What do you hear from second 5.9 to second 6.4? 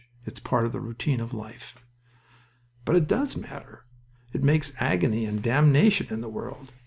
in the